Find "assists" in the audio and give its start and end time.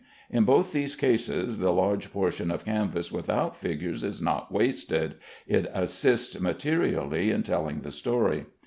5.75-6.39